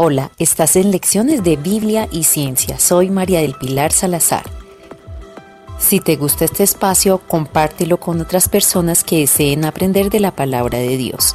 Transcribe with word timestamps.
Hola, 0.00 0.30
estás 0.38 0.76
en 0.76 0.92
Lecciones 0.92 1.42
de 1.42 1.56
Biblia 1.56 2.06
y 2.12 2.22
Ciencia. 2.22 2.78
Soy 2.78 3.10
María 3.10 3.40
del 3.40 3.54
Pilar 3.54 3.90
Salazar. 3.90 4.44
Si 5.80 5.98
te 5.98 6.14
gusta 6.14 6.44
este 6.44 6.62
espacio, 6.62 7.18
compártelo 7.18 7.98
con 7.98 8.20
otras 8.20 8.48
personas 8.48 9.02
que 9.02 9.18
deseen 9.18 9.64
aprender 9.64 10.08
de 10.08 10.20
la 10.20 10.30
palabra 10.30 10.78
de 10.78 10.96
Dios. 10.96 11.34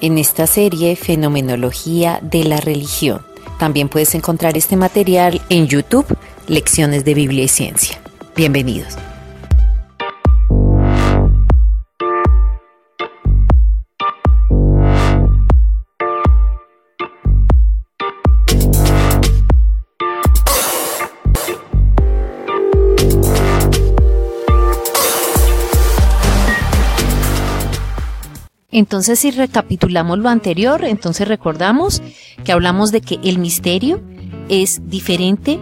En 0.00 0.16
esta 0.16 0.46
serie, 0.46 0.96
Fenomenología 0.96 2.20
de 2.22 2.44
la 2.44 2.56
Religión. 2.56 3.20
También 3.58 3.90
puedes 3.90 4.14
encontrar 4.14 4.56
este 4.56 4.78
material 4.78 5.42
en 5.50 5.66
YouTube, 5.66 6.06
Lecciones 6.46 7.04
de 7.04 7.12
Biblia 7.12 7.44
y 7.44 7.48
Ciencia. 7.48 8.00
Bienvenidos. 8.34 8.96
Entonces, 28.76 29.20
si 29.20 29.30
recapitulamos 29.30 30.18
lo 30.18 30.28
anterior, 30.28 30.84
entonces 30.84 31.26
recordamos 31.26 32.02
que 32.44 32.52
hablamos 32.52 32.92
de 32.92 33.00
que 33.00 33.18
el 33.24 33.38
misterio 33.38 34.02
es 34.50 34.86
diferente 34.90 35.58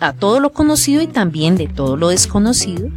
a 0.00 0.14
todo 0.14 0.40
lo 0.40 0.50
conocido 0.50 1.02
y 1.02 1.06
también 1.06 1.58
de 1.58 1.68
todo 1.68 1.98
lo 1.98 2.08
desconocido, 2.08 2.88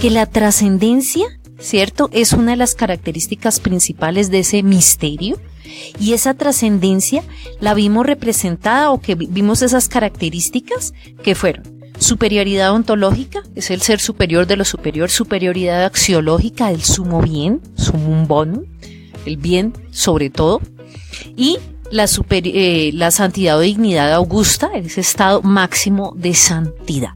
que 0.00 0.10
la 0.10 0.26
trascendencia, 0.26 1.26
¿cierto? 1.60 2.10
Es 2.12 2.32
una 2.32 2.50
de 2.50 2.56
las 2.56 2.74
características 2.74 3.60
principales 3.60 4.32
de 4.32 4.40
ese 4.40 4.64
misterio 4.64 5.38
y 6.00 6.14
esa 6.14 6.34
trascendencia 6.34 7.22
la 7.60 7.74
vimos 7.74 8.04
representada 8.04 8.90
o 8.90 9.00
que 9.00 9.14
vimos 9.14 9.62
esas 9.62 9.88
características 9.88 10.92
que 11.22 11.36
fueron 11.36 11.81
superioridad 12.02 12.72
ontológica, 12.72 13.42
es 13.54 13.70
el 13.70 13.82
ser 13.82 14.00
superior 14.00 14.46
de 14.46 14.56
lo 14.56 14.64
superior, 14.64 15.10
superioridad 15.10 15.84
axiológica, 15.84 16.70
el 16.70 16.82
sumo 16.82 17.20
bien, 17.20 17.60
sumum 17.76 18.26
bonum, 18.26 18.64
el 19.26 19.36
bien 19.36 19.72
sobre 19.90 20.30
todo, 20.30 20.60
y 21.36 21.58
la, 21.90 22.06
eh, 22.30 22.90
la 22.94 23.10
santidad 23.10 23.58
o 23.58 23.60
dignidad 23.60 24.12
augusta, 24.12 24.70
ese 24.74 25.00
estado 25.00 25.42
máximo 25.42 26.14
de 26.16 26.34
santidad. 26.34 27.14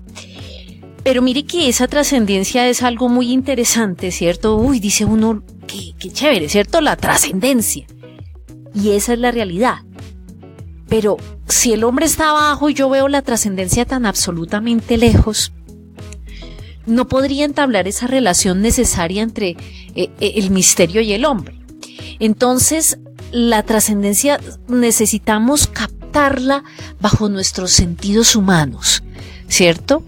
Pero 1.03 1.23
mire 1.23 1.45
que 1.45 1.69
esa 1.69 1.87
trascendencia 1.87 2.69
es 2.69 2.83
algo 2.83 3.09
muy 3.09 3.33
interesante, 3.33 4.11
¿cierto? 4.11 4.57
Uy, 4.57 4.81
dice 4.81 5.05
uno, 5.05 5.43
qué, 5.67 5.95
qué 5.99 6.11
chévere, 6.11 6.49
¿cierto? 6.49 6.81
La 6.81 6.97
trascendencia. 6.97 7.87
Y 8.75 8.91
esa 8.91 9.13
es 9.13 9.21
la 9.21 9.31
realidad. 9.31 9.86
Pero 10.89 11.17
si 11.49 11.73
el 11.73 11.85
hombre 11.85 12.07
está 12.07 12.31
abajo 12.31 12.71
y 12.71 12.75
yo 12.75 12.89
veo 12.89 13.09
la 13.09 13.23
trascendencia 13.23 13.85
tan 13.85 14.07
absolutamente 14.07 14.97
lejos, 14.97 15.53
no 16.87 17.09
podría 17.09 17.45
entablar 17.45 17.89
esa 17.89 18.07
relación 18.07 18.63
necesaria 18.63 19.23
entre 19.23 19.51
eh, 19.51 19.57
eh, 19.95 20.33
el 20.37 20.51
misterio 20.51 21.01
y 21.01 21.13
el 21.13 21.25
hombre. 21.25 21.59
Entonces, 22.21 22.99
la 23.33 23.63
trascendencia 23.65 24.41
necesitamos 24.69 25.67
captarla 25.67 26.65
bajo 27.01 27.29
nuestros 27.29 27.73
sentidos 27.73 28.37
humanos, 28.37 29.03
¿cierto? 29.49 30.05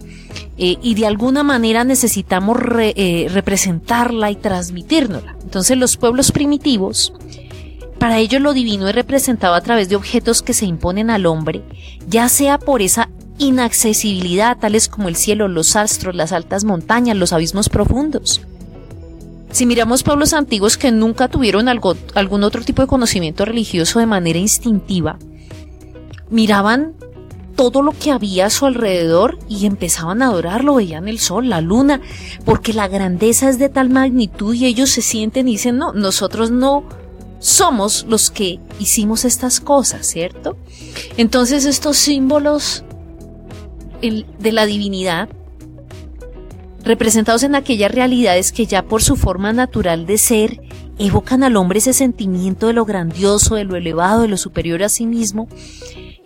Eh, 0.56 0.76
y 0.82 0.94
de 0.94 1.06
alguna 1.06 1.42
manera 1.42 1.84
necesitamos 1.84 2.56
representarla 2.56 4.30
y 4.30 4.36
transmitírnosla. 4.36 5.36
Entonces 5.42 5.76
los 5.76 5.96
pueblos 5.96 6.32
primitivos 6.32 7.12
para 7.98 8.18
ello 8.18 8.38
lo 8.38 8.52
divino 8.52 8.88
es 8.88 8.94
representado 8.94 9.54
a 9.54 9.60
través 9.60 9.88
de 9.88 9.96
objetos 9.96 10.42
que 10.42 10.54
se 10.54 10.66
imponen 10.66 11.10
al 11.10 11.26
hombre, 11.26 11.62
ya 12.08 12.28
sea 12.28 12.58
por 12.58 12.80
esa 12.80 13.08
inaccesibilidad, 13.38 14.58
tales 14.58 14.88
como 14.88 15.08
el 15.08 15.16
cielo, 15.16 15.48
los 15.48 15.76
astros, 15.76 16.14
las 16.14 16.32
altas 16.32 16.64
montañas, 16.64 17.16
los 17.16 17.32
abismos 17.32 17.68
profundos. 17.68 18.40
Si 19.50 19.64
miramos 19.64 20.02
pueblos 20.02 20.34
antiguos 20.34 20.76
que 20.76 20.92
nunca 20.92 21.28
tuvieron 21.28 21.68
algo, 21.68 21.96
algún 22.14 22.44
otro 22.44 22.62
tipo 22.62 22.82
de 22.82 22.88
conocimiento 22.88 23.44
religioso 23.44 23.98
de 23.98 24.06
manera 24.06 24.38
instintiva, 24.38 25.18
miraban 26.30 26.94
todo 27.56 27.82
lo 27.82 27.90
que 27.90 28.12
había 28.12 28.46
a 28.46 28.50
su 28.50 28.66
alrededor 28.66 29.38
y 29.48 29.66
empezaban 29.66 30.22
a 30.22 30.26
adorarlo, 30.26 30.76
veían 30.76 31.08
el 31.08 31.18
sol, 31.18 31.48
la 31.48 31.60
luna, 31.60 32.00
porque 32.44 32.72
la 32.72 32.86
grandeza 32.86 33.48
es 33.48 33.58
de 33.58 33.68
tal 33.68 33.90
magnitud 33.90 34.54
y 34.54 34.66
ellos 34.66 34.90
se 34.90 35.02
sienten 35.02 35.48
y 35.48 35.52
dicen, 35.52 35.76
no, 35.76 35.92
nosotros 35.92 36.52
no 36.52 36.84
somos 37.38 38.04
los 38.08 38.30
que 38.30 38.60
hicimos 38.78 39.24
estas 39.24 39.60
cosas, 39.60 40.06
¿cierto? 40.06 40.56
Entonces 41.16 41.64
estos 41.64 41.96
símbolos 41.96 42.84
de 44.00 44.52
la 44.52 44.66
divinidad, 44.66 45.28
representados 46.84 47.42
en 47.42 47.54
aquellas 47.54 47.90
realidades 47.90 48.52
que 48.52 48.66
ya 48.66 48.82
por 48.82 49.02
su 49.02 49.16
forma 49.16 49.52
natural 49.52 50.06
de 50.06 50.18
ser, 50.18 50.60
evocan 50.98 51.42
al 51.42 51.56
hombre 51.56 51.78
ese 51.78 51.92
sentimiento 51.92 52.68
de 52.68 52.72
lo 52.72 52.84
grandioso, 52.84 53.54
de 53.54 53.64
lo 53.64 53.76
elevado, 53.76 54.22
de 54.22 54.28
lo 54.28 54.36
superior 54.36 54.82
a 54.82 54.88
sí 54.88 55.06
mismo, 55.06 55.48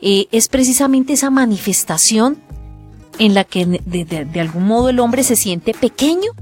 eh, 0.00 0.27
es 0.33 0.49
precisamente 0.49 1.12
esa 1.12 1.31
manifestación 1.31 2.39
en 3.19 3.34
la 3.34 3.44
que 3.44 3.67
de 3.67 4.41
algún 4.41 4.67
modo 4.67 4.89
el 4.89 4.99
hombre 4.99 5.23
se 5.23 5.37
siente 5.37 5.75
pequeño 5.75 6.33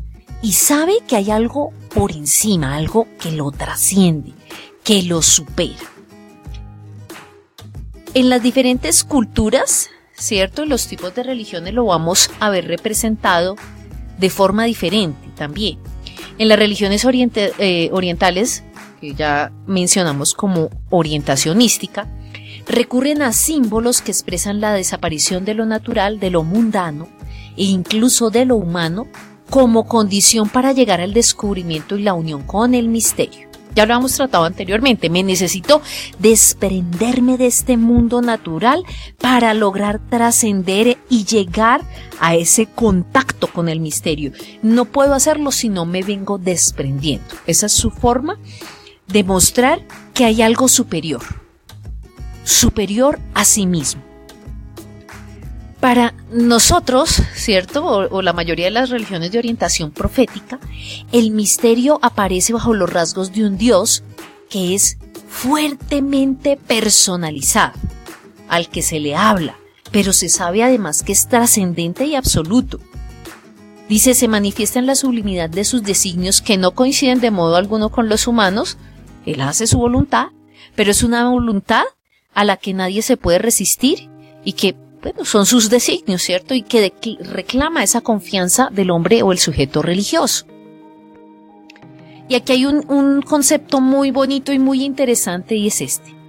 y 0.42 0.52
sabe 0.52 0.92
que 1.06 1.16
hay 1.16 1.30
algo 1.30 1.72
por 1.92 2.12
encima, 2.12 2.76
algo 2.76 3.06
que 3.20 3.32
lo 3.32 3.50
trasciende, 3.50 4.32
que 4.84 5.02
lo 5.02 5.22
supera. 5.22 5.76
En 8.14 8.28
las 8.28 8.42
diferentes 8.42 9.04
culturas, 9.04 9.88
¿cierto? 10.14 10.66
Los 10.66 10.88
tipos 10.88 11.14
de 11.14 11.22
religiones 11.22 11.74
lo 11.74 11.84
vamos 11.84 12.30
a 12.40 12.50
ver 12.50 12.66
representado 12.66 13.56
de 14.18 14.30
forma 14.30 14.64
diferente 14.64 15.28
también. 15.36 15.78
En 16.38 16.48
las 16.48 16.58
religiones 16.58 17.06
eh, 17.06 17.90
orientales, 17.92 18.64
que 19.00 19.14
ya 19.14 19.52
mencionamos 19.66 20.34
como 20.34 20.70
orientacionística, 20.90 22.08
recurren 22.66 23.22
a 23.22 23.32
símbolos 23.32 24.02
que 24.02 24.10
expresan 24.10 24.60
la 24.60 24.72
desaparición 24.72 25.44
de 25.44 25.54
lo 25.54 25.66
natural, 25.66 26.18
de 26.18 26.30
lo 26.30 26.42
mundano 26.42 27.08
e 27.56 27.64
incluso 27.64 28.30
de 28.30 28.44
lo 28.44 28.56
humano 28.56 29.06
como 29.50 29.86
condición 29.86 30.48
para 30.48 30.72
llegar 30.72 31.00
al 31.00 31.12
descubrimiento 31.12 31.96
y 31.96 32.02
la 32.02 32.14
unión 32.14 32.42
con 32.42 32.74
el 32.74 32.88
misterio. 32.88 33.49
Ya 33.74 33.86
lo 33.86 33.94
hemos 33.94 34.14
tratado 34.14 34.44
anteriormente, 34.44 35.10
me 35.10 35.22
necesito 35.22 35.80
desprenderme 36.18 37.38
de 37.38 37.46
este 37.46 37.76
mundo 37.76 38.20
natural 38.20 38.84
para 39.20 39.54
lograr 39.54 40.00
trascender 40.08 40.98
y 41.08 41.24
llegar 41.24 41.82
a 42.20 42.34
ese 42.34 42.66
contacto 42.66 43.46
con 43.46 43.68
el 43.68 43.80
misterio. 43.80 44.32
No 44.62 44.84
puedo 44.86 45.14
hacerlo 45.14 45.52
si 45.52 45.68
no 45.68 45.86
me 45.86 46.02
vengo 46.02 46.38
desprendiendo. 46.38 47.34
Esa 47.46 47.66
es 47.66 47.72
su 47.72 47.90
forma 47.90 48.38
de 49.06 49.24
mostrar 49.24 49.80
que 50.14 50.24
hay 50.24 50.42
algo 50.42 50.68
superior, 50.68 51.22
superior 52.44 53.18
a 53.34 53.44
sí 53.44 53.66
mismo. 53.66 54.09
Para 55.80 56.12
nosotros, 56.30 57.22
¿cierto? 57.34 57.84
O, 57.86 58.20
la 58.20 58.34
mayoría 58.34 58.66
de 58.66 58.70
las 58.70 58.90
religiones 58.90 59.32
de 59.32 59.38
orientación 59.38 59.90
profética, 59.90 60.60
el 61.10 61.30
misterio 61.30 61.98
aparece 62.02 62.52
bajo 62.52 62.74
los 62.74 62.92
rasgos 62.92 63.32
de 63.32 63.46
un 63.46 63.56
Dios 63.56 64.04
que 64.50 64.74
es 64.74 64.98
fuertemente 65.26 66.58
personalizado, 66.58 67.78
al 68.48 68.68
que 68.68 68.82
se 68.82 69.00
le 69.00 69.16
habla, 69.16 69.56
pero 69.90 70.12
se 70.12 70.28
sabe 70.28 70.62
además 70.62 71.02
que 71.02 71.12
es 71.12 71.28
trascendente 71.28 72.04
y 72.04 72.14
absoluto. 72.14 72.78
Dice, 73.88 74.14
se 74.14 74.28
manifiesta 74.28 74.78
en 74.78 74.86
la 74.86 74.94
sublimidad 74.94 75.48
de 75.48 75.64
sus 75.64 75.82
designios 75.82 76.42
que 76.42 76.58
no 76.58 76.72
coinciden 76.72 77.20
de 77.20 77.30
modo 77.30 77.56
alguno 77.56 77.88
con 77.88 78.08
los 78.08 78.26
humanos, 78.26 78.76
él 79.24 79.40
hace 79.40 79.66
su 79.66 79.78
voluntad, 79.78 80.26
pero 80.74 80.90
es 80.90 81.02
una 81.02 81.28
voluntad 81.28 81.84
a 82.34 82.44
la 82.44 82.56
que 82.56 82.74
nadie 82.74 83.02
se 83.02 83.16
puede 83.16 83.38
resistir 83.38 84.08
y 84.44 84.52
que 84.52 84.76
bueno, 85.02 85.24
son 85.24 85.46
sus 85.46 85.70
designios, 85.70 86.22
¿cierto? 86.22 86.54
Y 86.54 86.62
que 86.62 86.92
reclama 87.20 87.82
esa 87.82 88.00
confianza 88.00 88.68
del 88.70 88.90
hombre 88.90 89.22
o 89.22 89.32
el 89.32 89.38
sujeto 89.38 89.82
religioso. 89.82 90.46
Y 92.28 92.36
aquí 92.36 92.52
hay 92.52 92.64
un, 92.64 93.22
concepto 93.22 93.80
muy 93.80 94.12
bonito 94.12 94.52
y 94.52 94.60
muy 94.60 94.84
interesante 94.84 95.56
y 95.56 95.66
es 95.66 95.80
este 95.80 96.19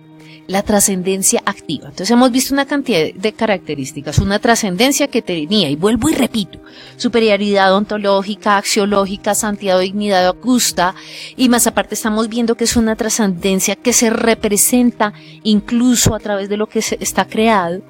la 0.51 0.63
trascendencia 0.63 1.41
activa. 1.45 1.85
Entonces 1.85 2.11
hemos 2.11 2.29
visto 2.29 2.53
una 2.53 2.65
cantidad 2.65 3.13
de 3.13 3.31
características, 3.31 4.19
una 4.19 4.37
trascendencia 4.37 5.07
que 5.07 5.21
tenía, 5.21 5.69
y 5.69 5.77
vuelvo 5.77 6.09
y 6.09 6.13
repito, 6.13 6.59
superioridad 6.97 7.73
ontológica, 7.73 8.57
axiológica, 8.57 9.33
santidad 9.33 9.77
o 9.77 9.79
dignidad 9.79 10.27
augusta, 10.27 10.93
y 11.37 11.47
más 11.47 11.67
aparte 11.67 11.95
estamos 11.95 12.27
viendo 12.27 12.55
que 12.55 12.65
es 12.65 12.75
una 12.75 12.97
trascendencia 12.97 13.77
que 13.77 13.93
se 13.93 14.09
representa 14.09 15.13
incluso 15.43 16.13
a 16.13 16.19
través 16.19 16.49
de 16.49 16.57
lo 16.57 16.67
que 16.67 16.79
está 16.79 17.25
creado, 17.25 17.81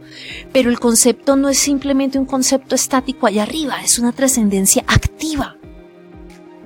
pero 0.54 0.70
el 0.70 0.80
concepto 0.80 1.36
no 1.36 1.50
es 1.50 1.58
simplemente 1.58 2.20
un 2.20 2.26
concepto 2.26 2.76
estático 2.76 3.26
allá 3.26 3.42
arriba, 3.42 3.82
es 3.84 3.98
una 3.98 4.12
trascendencia 4.12 4.84
activa. 4.88 5.58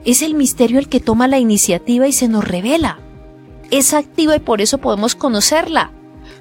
Es 0.04 0.22
el 0.22 0.36
misterio 0.36 0.78
el 0.78 0.90
que 0.90 1.00
toma 1.00 1.28
la 1.30 1.40
iniciativa 1.40 2.06
y 2.06 2.12
se 2.12 2.28
nos 2.28 2.44
revela 2.44 3.00
es 3.78 3.94
activa 3.94 4.36
y 4.36 4.40
por 4.40 4.62
eso 4.62 4.78
podemos 4.78 5.16
conocerla. 5.16 5.92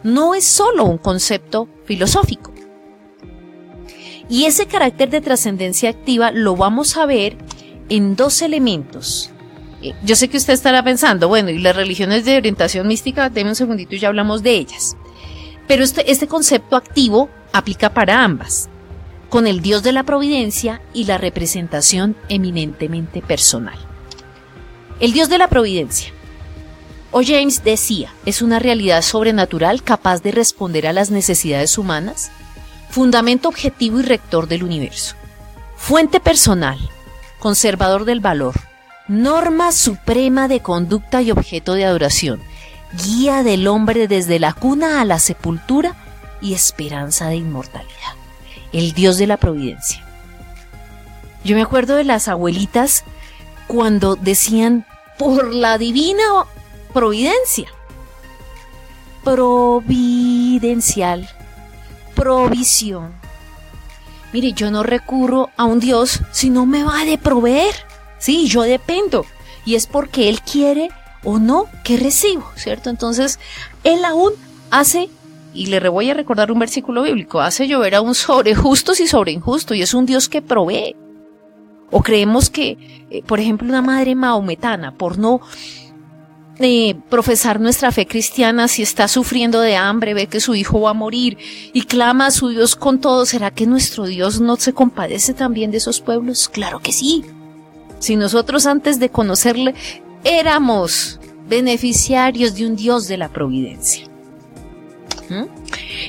no 0.03 0.35
es 0.35 0.45
solo 0.45 0.85
un 0.85 0.99
concepto 0.99 1.67
filosófico. 1.87 2.53
Y 4.29 4.45
ese 4.45 4.67
carácter 4.67 5.11
de 5.11 5.21
trascendencia 5.21 5.91
activa 5.91 6.31
lo 6.31 6.57
vamos 6.57 6.97
a 6.97 7.07
ver 7.07 7.37
en 7.89 8.17
dos 8.17 8.43
elementos. 8.43 9.31
Eh, 9.83 9.95
yo 10.05 10.17
sé 10.17 10.29
que 10.29 10.37
usted 10.37 10.55
estará 10.55 10.83
pensando, 10.83 11.29
bueno, 11.29 11.51
y 11.51 11.59
las 11.59 11.77
religiones 11.77 12.25
de 12.25 12.37
orientación 12.37 12.87
mística, 12.87 13.29
déme 13.29 13.51
un 13.51 13.57
segundito 13.57 13.95
y 13.95 13.99
ya 13.99 14.09
hablamos 14.09 14.43
de 14.43 14.53
ellas. 14.53 14.97
Pero 15.69 15.85
este, 15.85 16.11
este 16.11 16.27
concepto 16.27 16.77
activo 16.77 17.29
aplica 17.53 17.93
para 17.93 18.25
ambas, 18.25 18.69
con 19.29 19.47
el 19.47 19.61
Dios 19.61 19.83
de 19.83 19.93
la 19.93 20.03
providencia 20.05 20.81
y 20.93 21.05
la 21.05 21.19
representación 21.19 22.17
eminentemente 22.29 23.21
personal. 23.21 23.79
El 25.01 25.13
Dios 25.13 25.29
de 25.29 25.39
la 25.39 25.49
providencia. 25.49 26.13
O 27.17 27.23
James 27.25 27.63
decía, 27.63 28.13
es 28.27 28.43
una 28.43 28.59
realidad 28.59 29.01
sobrenatural 29.01 29.85
capaz 29.85 30.21
de 30.21 30.33
responder 30.33 30.89
a 30.89 30.93
las 30.93 31.13
necesidades 31.13 31.79
humanas, 31.79 32.33
fundamento 32.91 33.49
objetivo 33.49 34.01
y 34.01 34.03
rector 34.03 34.49
del 34.49 34.65
universo, 34.65 35.15
fuente 35.77 36.19
personal, 36.19 36.77
conservador 37.39 38.05
del 38.05 38.19
valor, 38.19 38.57
norma 39.07 39.71
suprema 39.71 40.49
de 40.49 40.59
conducta 40.59 41.23
y 41.23 41.31
objeto 41.31 41.75
de 41.75 41.85
adoración, 41.85 42.43
guía 43.05 43.45
del 43.45 43.69
hombre 43.69 44.09
desde 44.09 44.41
la 44.41 44.53
cuna 44.53 45.01
a 45.01 45.05
la 45.05 45.21
sepultura 45.21 45.95
y 46.41 46.53
esperanza 46.53 47.29
de 47.29 47.37
inmortalidad. 47.37 48.15
El 48.73 48.91
Dios 48.91 49.19
de 49.19 49.29
la 49.29 49.37
providencia. 49.37 50.05
Yo 51.45 51.55
me 51.55 51.63
acuerdo 51.63 51.95
de 51.95 52.03
las 52.03 52.27
abuelitas 52.27 53.05
cuando 53.69 54.17
decían 54.17 54.85
por 55.17 55.55
la 55.55 55.79
divina 55.79 56.25
providencia. 56.95 57.69
Providencial. 59.25 61.29
Provisión. 62.15 63.13
Mire, 64.33 64.53
yo 64.53 64.71
no 64.71 64.83
recurro 64.83 65.51
a 65.57 65.65
un 65.65 65.81
Dios 65.81 66.21
si 66.33 66.49
no 66.49 66.65
me 66.65 66.85
va 66.85 67.05
de 67.05 67.19
proveer. 67.19 67.75
Sí, 68.19 68.47
yo 68.47 68.63
dependo. 68.63 69.27
Y 69.67 69.75
es 69.75 69.87
porque 69.87 70.29
Él 70.29 70.41
quiere 70.41 70.89
o 71.25 71.39
no 71.39 71.67
que 71.83 71.97
recibo, 71.97 72.45
¿cierto? 72.55 72.91
Entonces, 72.91 73.41
Él 73.83 74.05
aún 74.05 74.33
hace, 74.71 75.11
y 75.53 75.67
le 75.67 75.89
voy 75.89 76.11
a 76.11 76.15
recordar 76.15 76.53
un 76.53 76.59
versículo 76.59 77.03
bíblico, 77.03 77.41
hace 77.41 77.67
llover 77.67 77.97
aún 77.97 78.15
sobre 78.15 78.55
justos 78.55 79.01
y 79.01 79.09
sobre 79.09 79.33
injustos, 79.33 79.77
y 79.77 79.83
es 79.83 79.95
un 79.95 80.07
Dios 80.07 80.29
que 80.29 80.43
provee. 80.43 80.95
O 81.91 82.03
creemos 82.03 82.51
que, 82.51 83.07
eh, 83.11 83.23
por 83.23 83.41
ejemplo, 83.41 83.69
una 83.69 83.83
madre 83.83 84.15
maometana, 84.15 84.93
por 84.93 85.19
no 85.19 85.41
profesar 87.09 87.61
nuestra 87.61 87.91
fe 87.91 88.07
cristiana, 88.07 88.69
si 88.69 88.83
está 88.83 89.09
sufriendo 89.09 89.61
de 89.61 89.77
hambre, 89.77 90.15
ve 90.15 90.27
que 90.27 90.41
su 90.41 90.55
hijo 90.55 90.81
va 90.81 90.91
a 90.91 90.95
morir 90.95 91.37
y 91.73 91.83
clama 91.83 92.27
a 92.27 92.31
su 92.31 92.49
Dios 92.49 92.77
con 92.77 93.01
todo, 93.01 93.27
¿será 93.27 93.51
que 93.51 93.67
nuestro 93.67 94.07
Dios 94.07 94.41
no 94.41 94.57
se 94.57 94.73
compadece 94.73 95.35
también 95.35 95.71
de 95.71 95.79
esos 95.79 96.01
pueblos? 96.01 96.49
Claro 96.49 96.81
que 96.81 96.93
sí. 96.93 97.25
Si 97.99 98.17
nosotros 98.17 98.67
antes 98.67 99.01
de 99.01 99.09
conocerle 99.09 99.75
éramos 100.23 101.19
beneficiarios 101.49 102.55
de 102.55 102.67
un 102.67 102.77
Dios 102.77 103.09
de 103.09 103.17
la 103.17 103.29
providencia. 103.29 104.07
¿Mm? 105.29 105.45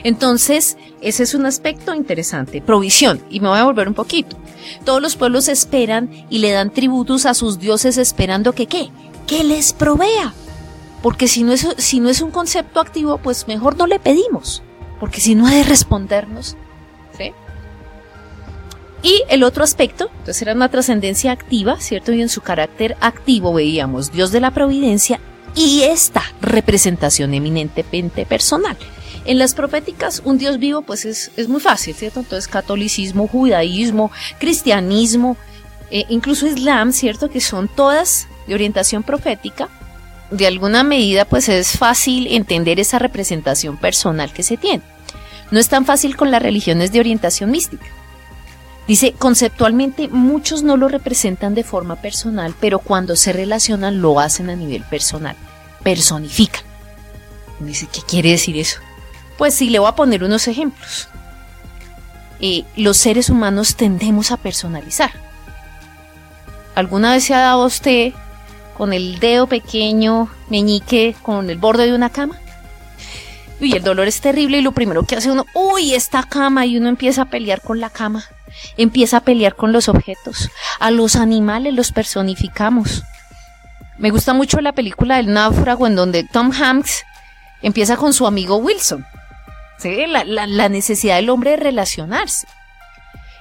Entonces, 0.03 0.77
ese 1.01 1.23
es 1.23 1.33
un 1.33 1.45
aspecto 1.45 1.93
interesante. 1.93 2.61
Provisión. 2.61 3.21
Y 3.29 3.39
me 3.39 3.49
voy 3.49 3.59
a 3.59 3.65
volver 3.65 3.87
un 3.87 3.93
poquito. 3.93 4.37
Todos 4.83 5.01
los 5.01 5.15
pueblos 5.15 5.47
esperan 5.47 6.09
y 6.29 6.39
le 6.39 6.51
dan 6.51 6.71
tributos 6.71 7.25
a 7.25 7.33
sus 7.33 7.59
dioses 7.59 7.97
esperando 7.97 8.53
que 8.53 8.67
qué? 8.67 8.89
Que 9.27 9.43
les 9.43 9.73
provea. 9.73 10.33
Porque 11.01 11.27
si 11.27 11.43
no 11.43 11.53
es, 11.53 11.67
si 11.77 11.99
no 11.99 12.09
es 12.09 12.21
un 12.21 12.31
concepto 12.31 12.79
activo, 12.79 13.17
pues 13.17 13.47
mejor 13.47 13.77
no 13.77 13.87
le 13.87 13.99
pedimos. 13.99 14.63
Porque 14.99 15.21
si 15.21 15.35
no 15.35 15.47
ha 15.47 15.51
de 15.51 15.63
respondernos. 15.63 16.57
¿Sí? 17.17 17.31
Y 19.03 19.23
el 19.29 19.43
otro 19.43 19.63
aspecto, 19.63 20.09
entonces 20.11 20.41
era 20.41 20.53
una 20.53 20.69
trascendencia 20.69 21.31
activa, 21.31 21.79
¿cierto? 21.79 22.11
Y 22.11 22.21
en 22.23 22.29
su 22.29 22.41
carácter 22.41 22.97
activo 23.01 23.53
veíamos 23.53 24.11
Dios 24.11 24.31
de 24.31 24.39
la 24.39 24.49
providencia 24.49 25.19
y 25.55 25.83
esta 25.83 26.23
representación 26.41 27.35
eminentemente 27.35 28.25
personal. 28.25 28.75
En 29.25 29.37
las 29.39 29.53
proféticas, 29.53 30.21
un 30.25 30.37
Dios 30.37 30.59
vivo, 30.59 30.81
pues 30.81 31.05
es, 31.05 31.31
es 31.35 31.47
muy 31.47 31.59
fácil, 31.59 31.95
¿cierto? 31.95 32.19
Entonces, 32.19 32.47
catolicismo, 32.47 33.27
judaísmo, 33.27 34.11
cristianismo, 34.39 35.37
eh, 35.91 36.05
incluso 36.09 36.47
islam, 36.47 36.91
¿cierto? 36.91 37.29
Que 37.29 37.41
son 37.41 37.67
todas 37.67 38.27
de 38.47 38.53
orientación 38.53 39.03
profética. 39.03 39.69
De 40.31 40.47
alguna 40.47 40.83
medida, 40.83 41.25
pues 41.25 41.49
es 41.49 41.77
fácil 41.77 42.27
entender 42.27 42.79
esa 42.79 42.99
representación 42.99 43.77
personal 43.77 44.33
que 44.33 44.43
se 44.43 44.57
tiene. 44.57 44.83
No 45.51 45.59
es 45.59 45.69
tan 45.69 45.85
fácil 45.85 46.15
con 46.15 46.31
las 46.31 46.41
religiones 46.41 46.91
de 46.91 46.99
orientación 46.99 47.51
mística. 47.51 47.85
Dice, 48.87 49.13
conceptualmente 49.13 50.07
muchos 50.09 50.61
no 50.63 50.77
lo 50.77 50.87
representan 50.87 51.55
de 51.55 51.63
forma 51.63 51.95
personal, 51.95 52.53
pero 52.59 52.79
cuando 52.79 53.15
se 53.15 53.33
relacionan 53.33 54.01
lo 54.01 54.19
hacen 54.19 54.49
a 54.49 54.55
nivel 54.55 54.83
personal, 54.83 55.35
personifican. 55.83 56.63
Dice, 57.59 57.87
¿qué 57.91 58.01
quiere 58.01 58.31
decir 58.31 58.57
eso? 58.57 58.79
Pues 59.37 59.55
sí, 59.55 59.69
le 59.69 59.79
voy 59.79 59.89
a 59.89 59.95
poner 59.95 60.23
unos 60.23 60.47
ejemplos. 60.47 61.07
Eh, 62.41 62.63
los 62.75 62.97
seres 62.97 63.29
humanos 63.29 63.75
tendemos 63.75 64.31
a 64.31 64.37
personalizar. 64.37 65.11
¿Alguna 66.75 67.13
vez 67.13 67.23
se 67.23 67.33
ha 67.33 67.39
dado 67.39 67.65
usted 67.65 68.13
con 68.77 68.93
el 68.93 69.19
dedo 69.19 69.47
pequeño 69.47 70.29
meñique 70.49 71.15
con 71.21 71.49
el 71.49 71.57
borde 71.57 71.85
de 71.85 71.95
una 71.95 72.09
cama? 72.09 72.37
Y 73.59 73.75
el 73.75 73.83
dolor 73.83 74.07
es 74.07 74.21
terrible 74.21 74.59
y 74.59 74.61
lo 74.61 74.73
primero 74.73 75.03
que 75.03 75.15
hace 75.15 75.31
uno, 75.31 75.45
uy, 75.53 75.93
esta 75.95 76.23
cama 76.23 76.65
y 76.65 76.77
uno 76.77 76.89
empieza 76.89 77.23
a 77.23 77.25
pelear 77.25 77.61
con 77.61 77.79
la 77.79 77.89
cama 77.89 78.25
empieza 78.77 79.17
a 79.17 79.21
pelear 79.21 79.55
con 79.55 79.71
los 79.71 79.89
objetos. 79.89 80.49
A 80.79 80.91
los 80.91 81.15
animales 81.15 81.73
los 81.73 81.91
personificamos. 81.91 83.03
Me 83.97 84.09
gusta 84.09 84.33
mucho 84.33 84.59
la 84.61 84.73
película 84.73 85.17
del 85.17 85.31
náufrago 85.31 85.87
en 85.87 85.95
donde 85.95 86.23
Tom 86.23 86.51
Hanks 86.51 87.03
empieza 87.61 87.97
con 87.97 88.13
su 88.13 88.27
amigo 88.27 88.57
Wilson. 88.57 89.05
La, 89.83 90.69
necesidad 90.69 91.17
del 91.17 91.29
hombre 91.29 91.51
de 91.51 91.57
relacionarse. 91.57 92.47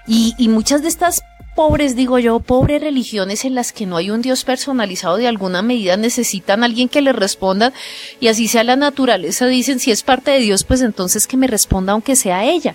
Y, 0.07 0.35
y 0.37 0.49
muchas 0.49 0.83
de 0.83 0.89
estas 0.89 1.23
pobres, 1.55 1.97
digo 1.97 2.19
yo, 2.19 2.41
pobres 2.41 2.81
religiones 2.81 3.45
en 3.45 3.55
las 3.55 3.73
que 3.73 3.87
no 3.87 3.97
hay 3.97 4.11
un 4.11 4.23
Dios 4.23 4.45
personalizado 4.45 5.17
de 5.17 5.29
alguna 5.29 5.63
medida 5.63 5.97
necesitan 5.97 6.63
a 6.63 6.67
alguien 6.67 6.89
que 6.89 7.03
le 7.03 7.13
responda 7.13 7.73
y 8.21 8.29
así 8.29 8.49
sea 8.49 8.65
la 8.65 8.77
naturaleza, 8.77 9.47
dicen 9.47 9.81
si 9.81 9.91
es 9.91 10.03
parte 10.03 10.31
de 10.31 10.41
Dios, 10.41 10.65
pues 10.65 10.83
entonces 10.83 11.27
que 11.27 11.37
me 11.37 11.47
responda 11.47 11.93
aunque 11.93 12.17
sea 12.17 12.45
ella. 12.45 12.75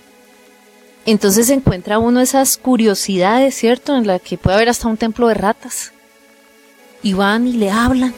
Entonces 1.06 1.46
se 1.46 1.54
encuentra 1.54 1.98
uno 1.98 2.20
esas 2.20 2.56
curiosidades, 2.56 3.54
¿cierto? 3.54 3.96
En 3.96 4.06
la 4.06 4.18
que 4.18 4.36
puede 4.36 4.56
haber 4.56 4.68
hasta 4.68 4.88
un 4.88 4.96
templo 4.96 5.28
de 5.28 5.34
ratas. 5.34 5.92
Y 7.02 7.14
van 7.14 7.48
y 7.48 7.54
le 7.54 7.70
hablan. 7.70 8.14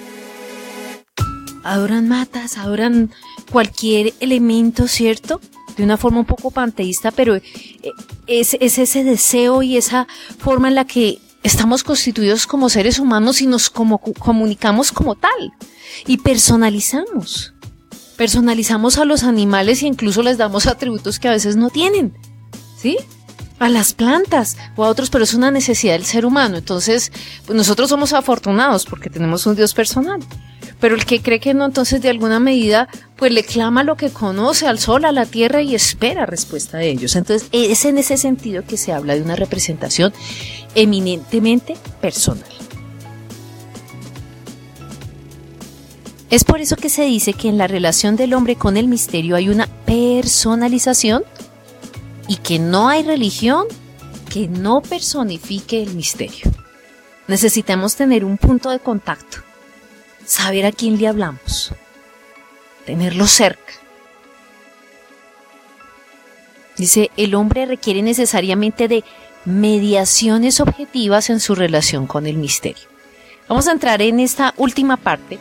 Adoran 1.62 2.08
matas, 2.08 2.58
adoran 2.58 3.12
cualquier 3.52 4.14
elemento, 4.18 4.88
¿cierto? 4.88 5.40
De 5.76 5.84
una 5.84 5.96
forma 5.96 6.18
un 6.18 6.26
poco 6.26 6.50
panteísta, 6.50 7.12
pero 7.12 7.36
eh, 7.36 7.42
es, 8.26 8.56
es 8.60 8.78
ese 8.78 9.04
deseo 9.04 9.62
y 9.62 9.76
esa 9.76 10.06
forma 10.38 10.68
en 10.68 10.74
la 10.74 10.84
que 10.84 11.18
estamos 11.42 11.82
constituidos 11.82 12.46
como 12.46 12.68
seres 12.68 12.98
humanos 12.98 13.40
y 13.40 13.46
nos 13.46 13.70
como, 13.70 13.98
comunicamos 13.98 14.92
como 14.92 15.14
tal. 15.14 15.52
Y 16.06 16.18
personalizamos. 16.18 17.52
Personalizamos 18.16 18.98
a 18.98 19.04
los 19.04 19.24
animales 19.24 19.82
e 19.82 19.86
incluso 19.86 20.22
les 20.22 20.38
damos 20.38 20.66
atributos 20.66 21.18
que 21.18 21.28
a 21.28 21.32
veces 21.32 21.56
no 21.56 21.70
tienen. 21.70 22.14
¿sí? 22.76 22.98
A 23.58 23.68
las 23.68 23.94
plantas 23.94 24.56
o 24.76 24.84
a 24.84 24.88
otros, 24.88 25.10
pero 25.10 25.24
es 25.24 25.34
una 25.34 25.50
necesidad 25.50 25.94
del 25.94 26.04
ser 26.04 26.26
humano. 26.26 26.58
Entonces, 26.58 27.12
pues 27.46 27.56
nosotros 27.56 27.88
somos 27.88 28.12
afortunados 28.12 28.86
porque 28.86 29.10
tenemos 29.10 29.46
un 29.46 29.56
Dios 29.56 29.74
personal. 29.74 30.20
Pero 30.82 30.96
el 30.96 31.06
que 31.06 31.22
cree 31.22 31.38
que 31.38 31.54
no, 31.54 31.64
entonces 31.64 32.02
de 32.02 32.10
alguna 32.10 32.40
medida, 32.40 32.88
pues 33.14 33.30
le 33.30 33.44
clama 33.44 33.84
lo 33.84 33.96
que 33.96 34.10
conoce 34.10 34.66
al 34.66 34.80
sol, 34.80 35.04
a 35.04 35.12
la 35.12 35.26
tierra 35.26 35.62
y 35.62 35.76
espera 35.76 36.26
respuesta 36.26 36.78
de 36.78 36.90
ellos. 36.90 37.14
Entonces, 37.14 37.48
es 37.52 37.84
en 37.84 37.98
ese 37.98 38.16
sentido 38.16 38.64
que 38.64 38.76
se 38.76 38.92
habla 38.92 39.14
de 39.14 39.22
una 39.22 39.36
representación 39.36 40.12
eminentemente 40.74 41.76
personal. 42.00 42.50
Es 46.30 46.42
por 46.42 46.60
eso 46.60 46.74
que 46.74 46.88
se 46.88 47.04
dice 47.04 47.32
que 47.32 47.48
en 47.48 47.58
la 47.58 47.68
relación 47.68 48.16
del 48.16 48.34
hombre 48.34 48.56
con 48.56 48.76
el 48.76 48.88
misterio 48.88 49.36
hay 49.36 49.50
una 49.50 49.68
personalización 49.86 51.22
y 52.26 52.38
que 52.38 52.58
no 52.58 52.88
hay 52.88 53.04
religión 53.04 53.66
que 54.28 54.48
no 54.48 54.82
personifique 54.82 55.80
el 55.80 55.94
misterio. 55.94 56.50
Necesitamos 57.28 57.94
tener 57.94 58.24
un 58.24 58.36
punto 58.36 58.70
de 58.70 58.80
contacto, 58.80 59.44
saber 60.26 60.66
a 60.66 60.72
quién 60.72 60.98
le 60.98 61.08
hablamos, 61.08 61.72
tenerlo 62.86 63.26
cerca. 63.26 63.72
Dice, 66.76 67.10
el 67.16 67.34
hombre 67.34 67.66
requiere 67.66 68.02
necesariamente 68.02 68.88
de 68.88 69.04
mediaciones 69.44 70.60
objetivas 70.60 71.30
en 71.30 71.40
su 71.40 71.54
relación 71.54 72.06
con 72.06 72.26
el 72.26 72.36
misterio. 72.36 72.88
Vamos 73.48 73.68
a 73.68 73.72
entrar 73.72 74.00
en 74.02 74.20
esta 74.20 74.54
última 74.56 74.96
parte 74.96 75.38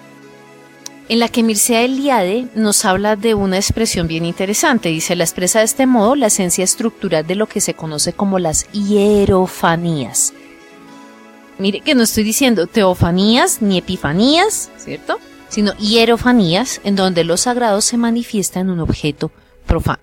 en 1.11 1.19
la 1.19 1.27
que 1.27 1.43
Mircea 1.43 1.81
Eliade 1.81 2.47
nos 2.55 2.85
habla 2.85 3.17
de 3.17 3.33
una 3.33 3.57
expresión 3.57 4.07
bien 4.07 4.25
interesante. 4.25 4.89
Dice, 4.89 5.15
la 5.15 5.25
expresa 5.25 5.59
de 5.59 5.65
este 5.65 5.85
modo 5.85 6.15
la 6.15 6.27
esencia 6.27 6.63
estructural 6.63 7.27
de 7.27 7.35
lo 7.35 7.47
que 7.47 7.59
se 7.59 7.73
conoce 7.73 8.13
como 8.13 8.39
las 8.39 8.71
hierofanías. 8.71 10.33
Mire 11.61 11.81
que 11.81 11.93
no 11.93 12.01
estoy 12.01 12.23
diciendo 12.23 12.65
teofanías 12.65 13.61
ni 13.61 13.77
epifanías, 13.77 14.71
¿cierto? 14.77 15.19
Sino 15.47 15.73
hierofanías, 15.73 16.81
en 16.83 16.95
donde 16.95 17.23
lo 17.23 17.37
sagrado 17.37 17.81
se 17.81 17.97
manifiesta 17.97 18.59
en 18.59 18.71
un 18.71 18.79
objeto 18.79 19.31
profano. 19.67 20.01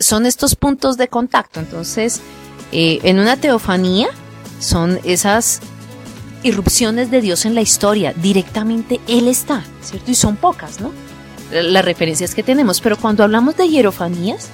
son 0.00 0.24
estos 0.24 0.56
puntos 0.56 0.96
de 0.96 1.08
contacto. 1.08 1.60
Entonces, 1.60 2.22
eh, 2.72 2.98
en 3.02 3.18
una 3.18 3.36
teofanía 3.36 4.08
son 4.58 4.98
esas 5.04 5.60
irrupciones 6.42 7.10
de 7.10 7.20
Dios 7.20 7.44
en 7.44 7.54
la 7.54 7.60
historia, 7.60 8.14
directamente 8.14 9.00
Él 9.06 9.28
está, 9.28 9.62
¿cierto? 9.82 10.10
Y 10.10 10.14
son 10.14 10.36
pocas, 10.36 10.80
¿no? 10.80 10.92
Las 11.52 11.84
referencias 11.84 12.34
que 12.34 12.42
tenemos, 12.42 12.80
pero 12.80 12.96
cuando 12.96 13.22
hablamos 13.22 13.54
de 13.56 13.68
hierofanías, 13.68 14.48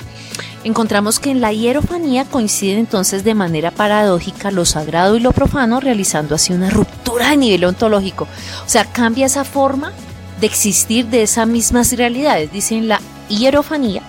encontramos 0.64 1.18
que 1.18 1.30
en 1.30 1.40
la 1.40 1.52
hierofanía 1.52 2.24
coinciden 2.24 2.78
entonces 2.78 3.24
de 3.24 3.34
manera 3.34 3.70
paradójica 3.70 4.50
lo 4.50 4.64
sagrado 4.64 5.16
y 5.16 5.20
lo 5.20 5.32
profano, 5.32 5.80
realizando 5.80 6.34
así 6.34 6.52
una 6.52 6.70
ruptura 6.70 7.30
de 7.30 7.36
nivel 7.36 7.64
ontológico. 7.64 8.24
O 8.24 8.68
sea, 8.68 8.84
cambia 8.84 9.26
esa 9.26 9.44
forma 9.44 9.92
de 10.40 10.46
existir 10.46 11.06
de 11.06 11.22
esas 11.22 11.46
mismas 11.46 11.92
realidades. 11.96 12.52
Dicen 12.52 12.88
la 12.88 13.00
hierofanía 13.28 14.02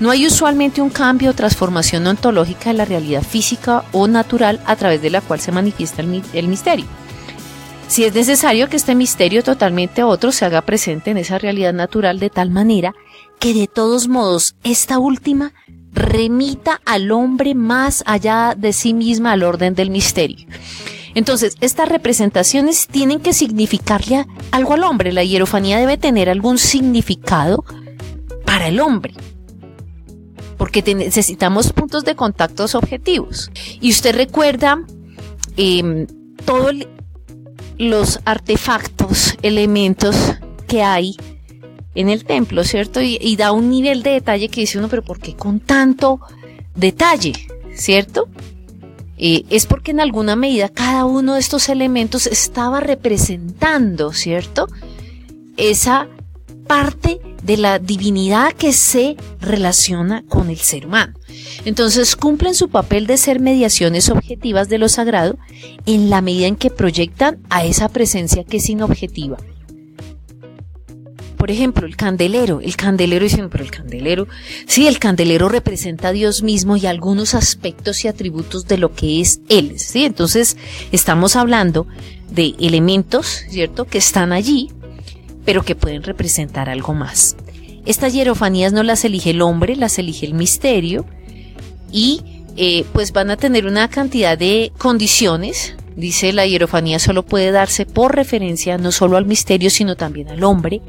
no 0.00 0.10
hay 0.10 0.26
usualmente 0.26 0.80
un 0.80 0.88
cambio 0.88 1.28
o 1.30 1.34
transformación 1.34 2.06
ontológica 2.06 2.70
de 2.70 2.78
la 2.78 2.86
realidad 2.86 3.22
física 3.22 3.84
o 3.92 4.08
natural 4.08 4.58
a 4.64 4.74
través 4.74 5.02
de 5.02 5.10
la 5.10 5.20
cual 5.20 5.40
se 5.40 5.52
manifiesta 5.52 6.00
el, 6.00 6.48
misterio. 6.48 6.86
Si 7.86 8.04
es 8.04 8.14
necesario 8.14 8.70
que 8.70 8.78
este 8.78 8.94
misterio 8.94 9.44
totalmente 9.44 10.02
otro 10.02 10.32
se 10.32 10.46
haga 10.46 10.62
presente 10.62 11.10
en 11.10 11.18
esa 11.18 11.36
realidad 11.38 11.74
natural 11.74 12.18
de 12.18 12.30
tal 12.30 12.48
manera 12.50 12.94
que 13.40 13.54
de 13.54 13.66
todos 13.66 14.06
modos 14.06 14.54
esta 14.62 14.98
última 15.00 15.52
remita 15.92 16.80
al 16.84 17.10
hombre 17.10 17.56
más 17.56 18.04
allá 18.06 18.54
de 18.56 18.72
sí 18.72 18.94
misma 18.94 19.32
al 19.32 19.42
orden 19.42 19.74
del 19.74 19.90
misterio. 19.90 20.46
Entonces, 21.14 21.56
estas 21.60 21.88
representaciones 21.88 22.86
tienen 22.86 23.18
que 23.18 23.32
significarle 23.32 24.26
algo 24.52 24.74
al 24.74 24.84
hombre. 24.84 25.12
La 25.12 25.24
hierofanía 25.24 25.78
debe 25.78 25.98
tener 25.98 26.30
algún 26.30 26.58
significado 26.58 27.64
para 28.44 28.68
el 28.68 28.78
hombre 28.78 29.14
porque 30.60 30.82
necesitamos 30.94 31.72
puntos 31.72 32.04
de 32.04 32.14
contactos 32.14 32.74
objetivos. 32.74 33.50
Y 33.80 33.90
usted 33.90 34.14
recuerda 34.14 34.84
em, 35.56 36.06
todos 36.44 36.74
los 37.78 38.20
artefactos, 38.26 39.38
elementos 39.40 40.34
que 40.68 40.82
hay 40.82 41.16
en 41.94 42.08
el 42.08 42.24
templo, 42.24 42.64
¿cierto? 42.64 43.00
Y, 43.00 43.36
da 43.36 43.52
un 43.52 43.70
nivel 43.70 44.02
de 44.02 44.10
detalle 44.10 44.48
que 44.48 44.60
dice 44.60 44.78
uno, 44.78 44.88
pero 44.88 45.02
¿por 45.02 45.18
qué 45.18 45.34
con 45.34 45.60
tanto 45.60 46.20
detalle? 46.74 47.32
¿Cierto? 47.74 48.28
Eh, 49.16 49.44
es 49.50 49.66
porque 49.66 49.90
en 49.90 50.00
alguna 50.00 50.36
medida 50.36 50.68
cada 50.68 51.04
uno 51.04 51.34
de 51.34 51.40
estos 51.40 51.68
elementos 51.68 52.26
estaba 52.26 52.80
representando, 52.80 54.12
¿cierto? 54.12 54.66
Esa 55.56 56.08
parte 56.66 57.20
de 57.42 57.56
la 57.56 57.78
divinidad 57.78 58.52
que 58.52 58.72
se 58.72 59.16
relaciona 59.40 60.22
con 60.28 60.50
el 60.50 60.58
ser 60.58 60.86
humano. 60.86 61.14
Entonces 61.64 62.16
cumplen 62.16 62.54
su 62.54 62.68
papel 62.68 63.06
de 63.06 63.16
ser 63.16 63.40
mediaciones 63.40 64.08
objetivas 64.08 64.68
de 64.68 64.78
lo 64.78 64.88
sagrado 64.88 65.36
en 65.86 66.10
la 66.10 66.20
medida 66.20 66.46
en 66.46 66.56
que 66.56 66.70
proyectan 66.70 67.40
a 67.50 67.64
esa 67.64 67.88
presencia 67.88 68.44
que 68.44 68.58
es 68.58 68.68
inobjetiva. 68.68 69.38
Por 71.40 71.50
ejemplo, 71.50 71.86
el 71.86 71.96
candelero. 71.96 72.60
El 72.60 72.76
candelero 72.76 73.24
dicen, 73.24 73.48
pero 73.50 73.64
el 73.64 73.70
candelero, 73.72 74.28
sí, 74.66 74.86
el 74.86 75.00
candelero 75.00 75.48
representa 75.48 76.08
a 76.08 76.12
Dios 76.12 76.44
mismo 76.44 76.76
y 76.76 76.86
algunos 76.86 77.34
aspectos 77.34 78.04
y 78.04 78.08
atributos 78.08 78.68
de 78.68 78.78
lo 78.78 78.94
que 78.94 79.20
es 79.20 79.40
Él. 79.48 79.78
¿sí? 79.78 80.04
Entonces, 80.04 80.56
estamos 80.92 81.34
hablando 81.34 81.88
de 82.30 82.54
elementos, 82.60 83.42
¿cierto?, 83.48 83.86
que 83.86 83.98
están 83.98 84.32
allí 84.32 84.70
pero 85.44 85.64
que 85.64 85.74
pueden 85.74 86.02
representar 86.02 86.68
algo 86.68 86.94
más. 86.94 87.36
Estas 87.86 88.12
hierofanías 88.12 88.72
no 88.72 88.82
las 88.82 89.04
elige 89.04 89.30
el 89.30 89.42
hombre, 89.42 89.76
las 89.76 89.98
elige 89.98 90.26
el 90.26 90.34
misterio 90.34 91.06
y 91.90 92.20
eh, 92.56 92.84
pues 92.92 93.12
van 93.12 93.30
a 93.30 93.36
tener 93.36 93.66
una 93.66 93.88
cantidad 93.88 94.36
de 94.36 94.70
condiciones. 94.78 95.74
Dice 95.96 96.32
la 96.32 96.46
hierofanía 96.46 96.98
solo 96.98 97.24
puede 97.24 97.50
darse 97.50 97.84
por 97.84 98.14
referencia 98.14 98.78
no 98.78 98.92
solo 98.92 99.16
al 99.16 99.26
misterio 99.26 99.70
sino 99.70 99.96
también 99.96 100.28
al 100.28 100.44
hombre, 100.44 100.80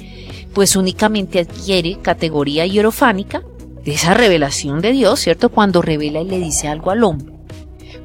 pues 0.53 0.75
únicamente 0.75 1.39
adquiere 1.39 2.00
categoría 2.01 2.65
hierofánica 2.65 3.43
de 3.84 3.93
esa 3.93 4.13
revelación 4.13 4.81
de 4.81 4.91
Dios, 4.91 5.20
¿cierto? 5.20 5.50
Cuando 5.50 5.81
revela 5.81 6.22
y 6.22 6.25
le 6.25 6.39
dice 6.39 6.67
algo 6.67 6.91
al 6.91 7.03
hombre. 7.03 7.34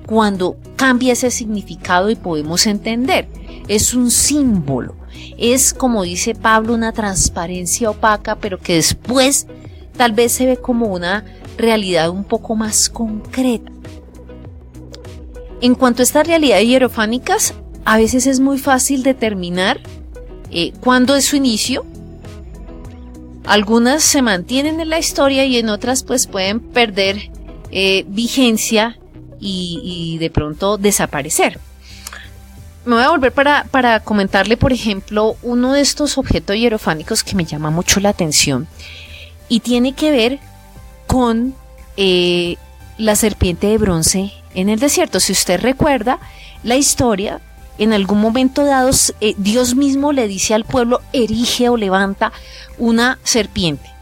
Cuando 0.06 0.56
cambia 0.76 1.12
ese 1.12 1.30
significado 1.30 2.10
y 2.10 2.16
podemos 2.16 2.66
entender, 2.66 3.28
es 3.68 3.94
un 3.94 4.10
símbolo 4.10 4.94
es, 5.38 5.74
como 5.74 6.02
dice 6.02 6.34
Pablo, 6.34 6.74
una 6.74 6.92
transparencia 6.92 7.90
opaca, 7.90 8.36
pero 8.36 8.58
que 8.58 8.74
después 8.74 9.46
tal 9.96 10.12
vez 10.12 10.32
se 10.32 10.46
ve 10.46 10.56
como 10.56 10.86
una 10.86 11.24
realidad 11.56 12.10
un 12.10 12.24
poco 12.24 12.54
más 12.54 12.88
concreta. 12.88 13.70
En 15.60 15.74
cuanto 15.74 16.02
a 16.02 16.04
estas 16.04 16.26
realidades 16.26 16.66
hierofánicas, 16.66 17.54
a 17.84 17.96
veces 17.96 18.26
es 18.26 18.40
muy 18.40 18.58
fácil 18.58 19.02
determinar 19.02 19.80
eh, 20.50 20.72
cuándo 20.80 21.16
es 21.16 21.24
su 21.24 21.36
inicio. 21.36 21.86
Algunas 23.46 24.02
se 24.02 24.22
mantienen 24.22 24.80
en 24.80 24.90
la 24.90 24.98
historia 24.98 25.44
y 25.44 25.56
en 25.56 25.68
otras 25.68 26.02
pues 26.02 26.26
pueden 26.26 26.60
perder 26.60 27.30
eh, 27.70 28.04
vigencia 28.08 28.98
y 29.38 30.16
de 30.18 30.30
pronto 30.30 30.78
desaparecer 30.78 31.60
me 32.86 32.94
voy 32.94 33.04
a 33.04 33.10
volver 33.10 33.32
para, 33.32 34.00
comentarle, 34.00 34.56
por 34.56 34.72
ejemplo, 34.72 35.36
uno 35.42 35.72
de 35.72 35.80
estos 35.80 36.18
objetos 36.18 36.56
hierofánicos 36.56 37.24
que 37.24 37.34
me 37.34 37.44
llama 37.44 37.70
mucho 37.70 37.98
la 37.98 38.10
atención 38.10 38.68
y 39.48 39.60
tiene 39.60 39.92
que 39.92 40.12
ver 40.12 40.38
con 41.08 41.54
eh, 41.96 42.56
la 42.96 43.16
serpiente 43.16 43.66
de 43.66 43.78
bronce 43.78 44.32
en 44.54 44.68
el 44.68 44.78
desierto. 44.78 45.18
Si 45.18 45.32
usted 45.32 45.60
recuerda 45.60 46.20
la 46.62 46.76
historia, 46.76 47.40
en 47.78 47.92
algún 47.92 48.20
momento 48.20 48.64
dado 48.64 48.90
eh, 49.20 49.34
Dios 49.38 49.74
mismo 49.74 50.12
le 50.12 50.28
dice 50.28 50.54
al 50.54 50.64
pueblo, 50.64 51.00
erige 51.12 51.68
o 51.68 51.76
levanta 51.76 52.32
una 52.78 53.18
serpiente. 53.22 53.96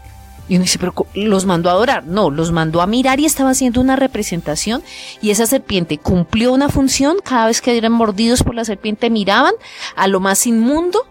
Y 0.47 0.55
uno 0.55 0.63
dice, 0.63 0.77
pero 0.77 0.93
los 1.15 1.45
mandó 1.45 1.69
a 1.69 1.73
adorar. 1.73 2.05
No, 2.05 2.29
los 2.29 2.51
mandó 2.51 2.81
a 2.81 2.87
mirar 2.87 3.19
y 3.19 3.25
estaba 3.25 3.49
haciendo 3.49 3.81
una 3.81 3.95
representación. 3.95 4.83
Y 5.21 5.31
esa 5.31 5.47
serpiente 5.47 5.97
cumplió 5.97 6.53
una 6.53 6.69
función. 6.69 7.17
Cada 7.23 7.47
vez 7.47 7.61
que 7.61 7.75
eran 7.75 7.93
mordidos 7.93 8.43
por 8.43 8.53
la 8.53 8.63
serpiente 8.63 9.09
miraban 9.09 9.53
a 9.95 10.07
lo 10.07 10.19
más 10.19 10.45
inmundo 10.45 11.07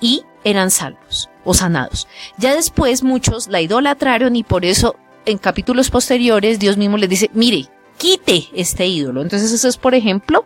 y 0.00 0.24
eran 0.42 0.72
salvos 0.72 1.30
o 1.44 1.54
sanados. 1.54 2.08
Ya 2.38 2.54
después 2.54 3.04
muchos 3.04 3.46
la 3.46 3.60
idolatraron 3.60 4.34
y 4.34 4.42
por 4.42 4.64
eso 4.64 4.96
en 5.26 5.38
capítulos 5.38 5.90
posteriores 5.90 6.58
Dios 6.58 6.76
mismo 6.76 6.96
les 6.96 7.08
dice, 7.08 7.30
mire, 7.34 7.68
quite 7.98 8.48
este 8.54 8.86
ídolo. 8.86 9.22
Entonces 9.22 9.52
eso 9.52 9.68
es, 9.68 9.76
por 9.76 9.94
ejemplo, 9.94 10.44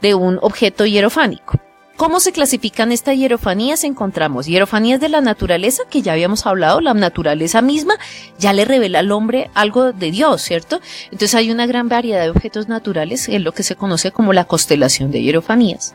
de 0.00 0.14
un 0.14 0.38
objeto 0.42 0.86
hierofánico. 0.86 1.60
¿Cómo 2.00 2.18
se 2.18 2.32
clasifican 2.32 2.92
estas 2.92 3.18
hierofanías? 3.18 3.84
Encontramos 3.84 4.46
hierofanías 4.46 5.00
de 5.00 5.10
la 5.10 5.20
naturaleza, 5.20 5.82
que 5.90 6.00
ya 6.00 6.14
habíamos 6.14 6.46
hablado, 6.46 6.80
la 6.80 6.94
naturaleza 6.94 7.60
misma 7.60 7.98
ya 8.38 8.54
le 8.54 8.64
revela 8.64 9.00
al 9.00 9.12
hombre 9.12 9.50
algo 9.52 9.92
de 9.92 10.10
Dios, 10.10 10.40
¿cierto? 10.40 10.80
Entonces 11.12 11.34
hay 11.34 11.50
una 11.50 11.66
gran 11.66 11.90
variedad 11.90 12.22
de 12.22 12.30
objetos 12.30 12.68
naturales, 12.68 13.28
en 13.28 13.44
lo 13.44 13.52
que 13.52 13.62
se 13.62 13.76
conoce 13.76 14.12
como 14.12 14.32
la 14.32 14.46
constelación 14.46 15.10
de 15.10 15.20
hierofanías. 15.20 15.94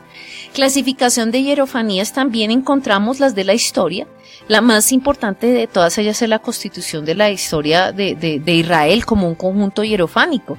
Clasificación 0.54 1.32
de 1.32 1.42
hierofanías 1.42 2.12
también 2.12 2.52
encontramos 2.52 3.18
las 3.18 3.34
de 3.34 3.42
la 3.42 3.54
historia, 3.54 4.06
la 4.46 4.60
más 4.60 4.92
importante 4.92 5.48
de 5.48 5.66
todas 5.66 5.98
ellas 5.98 6.22
es 6.22 6.28
la 6.28 6.38
constitución 6.38 7.04
de 7.04 7.16
la 7.16 7.30
historia 7.30 7.90
de, 7.90 8.14
de 8.14 8.54
Israel 8.54 9.04
como 9.04 9.26
un 9.26 9.34
conjunto 9.34 9.82
hierofánico. 9.82 10.56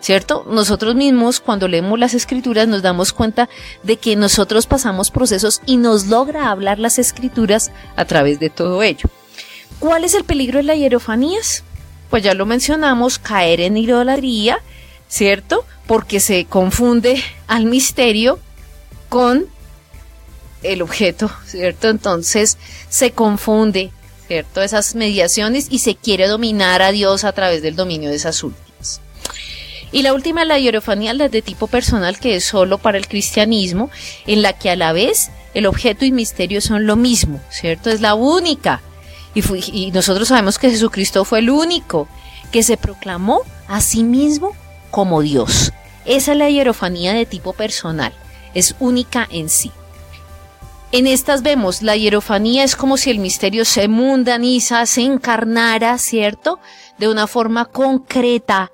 ¿Cierto? 0.00 0.44
Nosotros 0.48 0.94
mismos 0.94 1.40
cuando 1.40 1.68
leemos 1.68 1.98
las 1.98 2.14
escrituras 2.14 2.66
nos 2.66 2.82
damos 2.82 3.12
cuenta 3.12 3.48
de 3.82 3.96
que 3.96 4.16
nosotros 4.16 4.66
pasamos 4.66 5.10
procesos 5.10 5.60
y 5.66 5.76
nos 5.76 6.06
logra 6.06 6.50
hablar 6.50 6.78
las 6.78 6.98
escrituras 6.98 7.70
a 7.96 8.04
través 8.04 8.40
de 8.40 8.50
todo 8.50 8.82
ello. 8.82 9.08
¿Cuál 9.78 10.04
es 10.04 10.14
el 10.14 10.24
peligro 10.24 10.58
de 10.58 10.64
las 10.64 10.76
hierofanías? 10.76 11.64
Pues 12.10 12.22
ya 12.22 12.34
lo 12.34 12.44
mencionamos, 12.44 13.18
caer 13.18 13.60
en 13.60 13.76
idolatría, 13.76 14.58
¿cierto? 15.08 15.64
Porque 15.86 16.20
se 16.20 16.44
confunde 16.44 17.22
al 17.46 17.66
misterio 17.66 18.38
con 19.08 19.46
el 20.62 20.82
objeto, 20.82 21.30
¿cierto? 21.46 21.88
Entonces 21.88 22.58
se 22.88 23.12
confunde, 23.12 23.90
¿cierto? 24.28 24.62
Esas 24.62 24.94
mediaciones 24.94 25.68
y 25.70 25.78
se 25.78 25.94
quiere 25.94 26.26
dominar 26.26 26.82
a 26.82 26.90
Dios 26.90 27.24
a 27.24 27.32
través 27.32 27.62
del 27.62 27.76
dominio 27.76 28.10
de 28.10 28.16
esas 28.16 28.42
últimas. 28.42 29.00
Y 29.92 30.02
la 30.02 30.14
última, 30.14 30.44
la 30.44 30.58
hierofanía, 30.58 31.14
la 31.14 31.28
de 31.28 31.42
tipo 31.42 31.66
personal, 31.66 32.18
que 32.18 32.36
es 32.36 32.44
solo 32.44 32.78
para 32.78 32.98
el 32.98 33.08
cristianismo, 33.08 33.90
en 34.26 34.42
la 34.42 34.52
que 34.52 34.70
a 34.70 34.76
la 34.76 34.92
vez 34.92 35.30
el 35.54 35.66
objeto 35.66 36.04
y 36.04 36.12
misterio 36.12 36.60
son 36.60 36.86
lo 36.86 36.96
mismo, 36.96 37.40
¿cierto? 37.50 37.90
Es 37.90 38.00
la 38.00 38.14
única. 38.14 38.82
Y, 39.34 39.42
y 39.72 39.90
nosotros 39.90 40.28
sabemos 40.28 40.58
que 40.58 40.70
Jesucristo 40.70 41.24
fue 41.24 41.40
el 41.40 41.50
único 41.50 42.08
que 42.52 42.62
se 42.62 42.76
proclamó 42.76 43.40
a 43.68 43.80
sí 43.80 44.04
mismo 44.04 44.54
como 44.90 45.22
Dios. 45.22 45.72
Esa 46.04 46.32
es 46.32 46.38
la 46.38 46.50
hierofanía 46.50 47.12
de 47.12 47.26
tipo 47.26 47.52
personal, 47.52 48.12
es 48.54 48.76
única 48.80 49.28
en 49.30 49.48
sí. 49.48 49.72
En 50.92 51.06
estas 51.06 51.42
vemos, 51.42 51.82
la 51.82 51.96
hierofanía 51.96 52.64
es 52.64 52.74
como 52.74 52.96
si 52.96 53.10
el 53.10 53.20
misterio 53.20 53.64
se 53.64 53.86
mundaniza, 53.86 54.86
se 54.86 55.02
encarnara, 55.02 55.98
¿cierto? 55.98 56.58
De 56.98 57.08
una 57.08 57.28
forma 57.28 57.66
concreta 57.66 58.72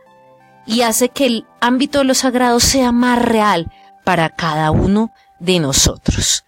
y 0.67 0.83
hace 0.83 1.09
que 1.09 1.27
el 1.27 1.47
ámbito 1.61 1.99
de 1.99 2.05
lo 2.05 2.15
sagrado 2.15 2.61
sea 2.61 2.93
más 2.93 3.21
real 3.21 3.71
para 4.05 4.29
cada 4.31 4.71
uno 4.71 5.13
de 5.39 5.61
nosotros. 5.61 6.46